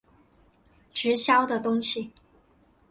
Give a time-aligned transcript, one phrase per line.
[0.95, 2.11] 直销的东西